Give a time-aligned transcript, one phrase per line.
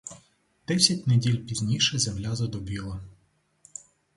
[0.67, 3.01] Десять неділь пізніше земля задубіла.